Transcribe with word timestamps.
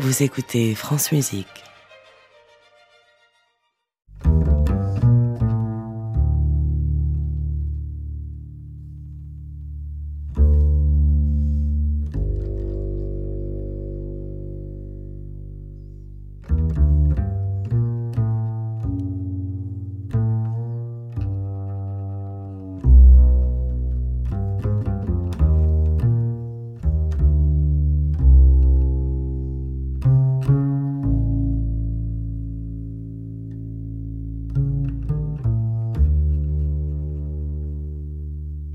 Vous 0.00 0.22
écoutez 0.22 0.76
France 0.76 1.10
Musique. 1.10 1.64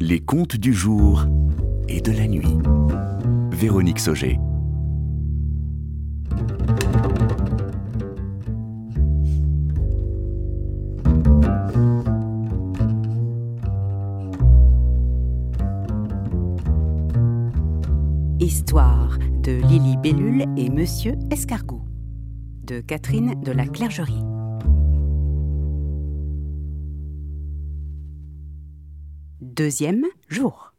Les 0.06 0.20
contes 0.20 0.58
du 0.58 0.74
jour 0.74 1.26
et 1.88 2.02
de 2.02 2.12
la 2.12 2.28
nuit. 2.28 2.58
Véronique 3.52 4.00
Sauger. 4.00 4.38
Histoire 18.42 19.18
de 19.42 19.54
Lily 19.70 19.96
Bellule 20.04 20.44
et 20.58 20.70
Monsieur 20.70 21.14
Escargot 21.32 21.86
de 22.66 22.82
Catherine 22.82 23.42
de 23.42 23.54
la 23.54 23.68
Clergerie. 23.68 24.33
Deuxième 29.44 30.06
jour. 30.30 30.74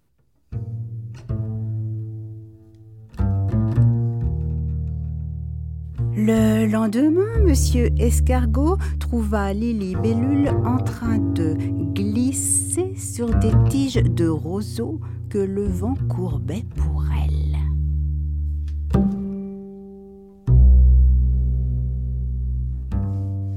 Le 6.16 6.66
lendemain, 6.66 7.40
Monsieur 7.44 7.90
Escargot 7.98 8.78
trouva 8.98 9.52
Lily 9.52 9.96
Bellule 9.96 10.48
en 10.48 10.78
train 10.78 11.18
de 11.18 11.54
glisser 11.92 12.94
sur 12.96 13.28
des 13.38 13.52
tiges 13.68 14.02
de 14.02 14.28
roseaux 14.28 14.98
que 15.28 15.38
le 15.38 15.66
vent 15.66 15.96
courbait 16.08 16.64
pour 16.74 17.04
elle. 17.22 17.58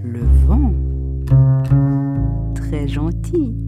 Le 0.03 0.25
vent, 0.45 0.73
très 2.55 2.89
gentil, 2.89 3.66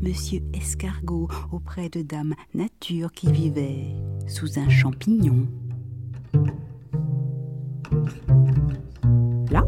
Monsieur 0.00 0.40
Escargot 0.54 1.28
auprès 1.50 1.88
de 1.88 2.02
Dame 2.02 2.34
Nature 2.54 3.10
qui 3.10 3.32
vivait 3.32 3.86
sous 4.28 4.60
un 4.60 4.68
champignon. 4.68 5.48
Là, 9.50 9.64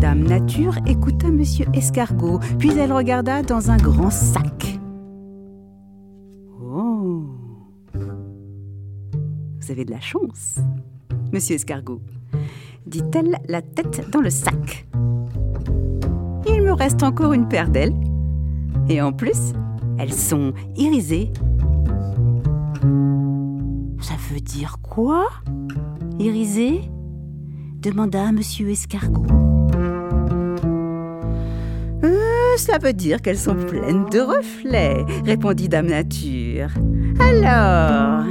Dame 0.00 0.22
Nature 0.22 0.78
écouta 0.86 1.28
Monsieur 1.28 1.66
Escargot, 1.74 2.38
puis 2.58 2.70
elle 2.78 2.92
regarda 2.92 3.42
dans 3.42 3.70
un 3.70 3.76
grand 3.76 4.10
sac. 4.10 4.78
Oh 6.58 7.26
Vous 7.92 9.70
avez 9.70 9.84
de 9.84 9.90
la 9.90 10.00
chance, 10.00 10.58
Monsieur 11.32 11.56
Escargot, 11.56 12.00
dit-elle, 12.86 13.38
la 13.48 13.60
tête 13.60 14.08
dans 14.10 14.20
le 14.20 14.30
sac. 14.30 14.86
Il 16.48 16.62
me 16.62 16.72
reste 16.72 17.02
encore 17.02 17.34
une 17.34 17.48
paire 17.48 17.68
d'ailes. 17.68 18.05
Et 18.88 19.02
en 19.02 19.12
plus, 19.12 19.52
elles 19.98 20.12
sont 20.12 20.52
irisées. 20.76 21.32
Ça 24.00 24.14
veut 24.30 24.40
dire 24.40 24.76
quoi 24.82 25.26
Irisées? 26.18 26.82
Demanda 27.80 28.30
Monsieur 28.32 28.70
Escargot. 28.70 29.26
Euh, 32.04 32.56
ça 32.56 32.78
veut 32.78 32.92
dire 32.92 33.20
qu'elles 33.22 33.38
sont 33.38 33.54
pleines 33.54 34.06
de 34.10 34.20
reflets, 34.20 35.04
répondit 35.24 35.68
Dame 35.68 35.86
Nature. 35.86 36.70
Alors, 37.18 38.24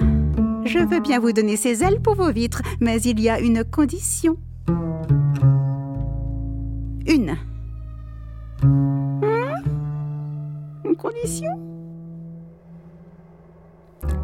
je 0.65 0.79
veux 0.79 0.99
bien 0.99 1.19
vous 1.19 1.31
donner 1.31 1.57
ces 1.57 1.83
ailes 1.83 2.01
pour 2.01 2.15
vos 2.15 2.31
vitres, 2.31 2.61
mais 2.79 3.01
il 3.01 3.19
y 3.19 3.29
a 3.29 3.39
une 3.39 3.63
condition. 3.63 4.37
Une. 7.07 7.35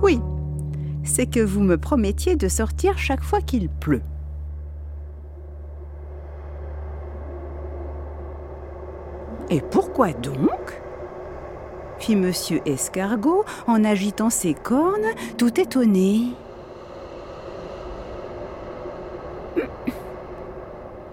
Oui, 0.01 0.19
c'est 1.03 1.27
que 1.27 1.39
vous 1.39 1.61
me 1.61 1.77
promettiez 1.77 2.35
de 2.35 2.47
sortir 2.47 2.97
chaque 2.97 3.23
fois 3.23 3.41
qu'il 3.41 3.69
pleut. 3.69 4.01
Et 9.49 9.61
pourquoi 9.61 10.13
donc? 10.13 10.81
Fit 11.99 12.15
Monsieur 12.15 12.61
Escargot 12.65 13.43
en 13.67 13.83
agitant 13.83 14.29
ses 14.29 14.53
cornes, 14.53 15.05
tout 15.37 15.59
étonné. 15.59 16.33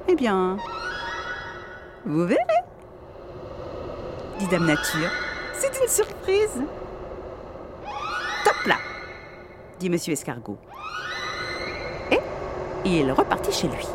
Eh 0.06 0.14
bien, 0.14 0.56
vous 2.06 2.24
verrez, 2.24 2.40
dit 4.38 4.46
Dame 4.46 4.66
Nature. 4.66 5.27
C'est 5.58 5.82
une 5.82 5.88
surprise. 5.88 6.62
Top 8.44 8.66
là, 8.66 8.76
dit 9.80 9.90
Monsieur 9.90 10.12
Escargot. 10.12 10.56
Et 12.10 12.20
il 13.00 13.10
repartit 13.10 13.52
chez 13.52 13.66
lui. 13.66 13.86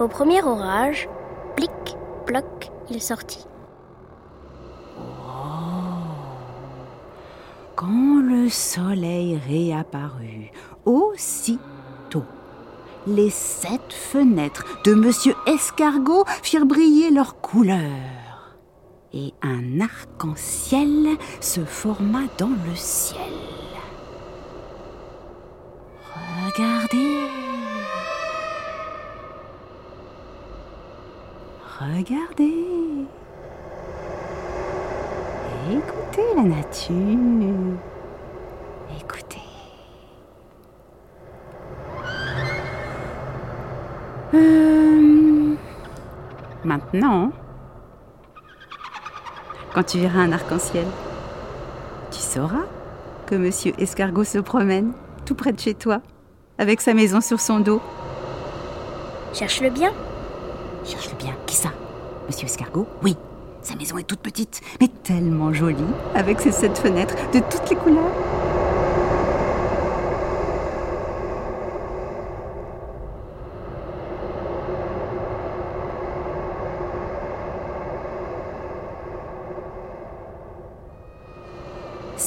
Au 0.00 0.08
premier 0.08 0.42
orage, 0.42 1.08
plic, 1.54 1.70
ploc, 2.26 2.72
il 2.90 3.00
sortit. 3.00 3.46
Quand 7.76 8.20
le 8.20 8.48
soleil 8.48 9.40
réapparut, 9.46 10.50
aussitôt, 10.84 11.60
les 13.06 13.30
sept 13.30 13.92
fenêtres 13.92 14.64
de 14.84 14.94
Monsieur 14.94 15.34
Escargot 15.46 16.24
firent 16.42 16.66
briller 16.66 17.10
leurs 17.10 17.40
couleurs. 17.40 18.56
Et 19.12 19.34
un 19.42 19.80
arc-en-ciel 19.80 21.16
se 21.40 21.64
forma 21.64 22.20
dans 22.38 22.48
le 22.48 22.76
ciel. 22.76 23.20
Regardez. 26.46 27.26
Regardez. 31.80 33.06
Écoutez 35.70 36.34
la 36.36 36.42
nature. 36.42 37.78
Écoutez. 39.00 39.40
Euh, 44.32 45.56
Maintenant, 46.64 47.30
quand 49.74 49.82
tu 49.82 49.98
verras 49.98 50.20
un 50.20 50.32
arc-en-ciel, 50.32 50.86
tu 52.10 52.18
sauras 52.18 52.66
que 53.26 53.34
Monsieur 53.34 53.72
Escargot 53.78 54.24
se 54.24 54.38
promène 54.38 54.92
tout 55.24 55.34
près 55.34 55.52
de 55.52 55.60
chez 55.60 55.74
toi, 55.74 56.00
avec 56.58 56.80
sa 56.80 56.92
maison 56.92 57.20
sur 57.20 57.40
son 57.40 57.60
dos. 57.60 57.80
Cherche-le 59.32 59.70
bien. 59.70 59.92
Cherche-le 60.84 61.16
bien. 61.16 61.34
Qui 61.46 61.56
ça? 61.56 61.70
Monsieur 62.26 62.46
Escargot? 62.46 62.86
Oui. 63.02 63.16
Sa 63.62 63.74
maison 63.76 63.96
est 63.98 64.04
toute 64.04 64.20
petite, 64.20 64.60
mais 64.80 64.88
tellement 64.88 65.52
jolie, 65.52 65.76
avec 66.14 66.40
ses 66.40 66.52
sept 66.52 66.76
fenêtres 66.78 67.14
de 67.32 67.40
toutes 67.40 67.70
les 67.70 67.76
couleurs. 67.76 68.12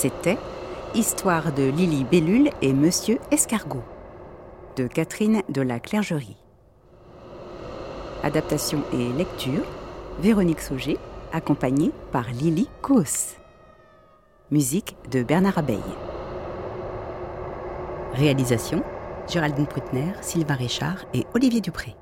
C'était 0.04 0.38
Histoire 0.96 1.54
de 1.54 1.64
Lily 1.64 2.04
Bellule 2.04 2.50
et 2.62 2.74
Monsieur 2.74 3.20
Escargot 3.32 3.86
de 4.76 4.86
Catherine 4.86 5.44
de 5.48 5.62
la 5.62 5.80
Clergerie. 5.80 6.36
Adaptation 8.22 8.84
et 8.92 9.14
lecture, 9.14 9.64
Véronique 10.20 10.60
Sauger, 10.60 10.98
accompagnée 11.32 11.94
par 12.12 12.26
Lily 12.32 12.68
Kos. 12.82 13.38
Musique 14.52 14.98
de 15.10 15.24
Bernard 15.24 15.58
Abeille. 15.58 15.80
Réalisation, 18.12 18.84
Géraldine 19.30 19.68
Prutner, 19.68 20.12
Sylvain 20.20 20.56
Richard 20.56 21.06
et 21.14 21.26
Olivier 21.34 21.62
Dupré. 21.62 21.96